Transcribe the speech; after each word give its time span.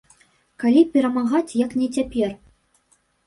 Калі 0.63 0.81
перамагаць, 0.95 1.57
як 1.65 1.77
не 1.81 1.87
цяпер? 1.99 2.33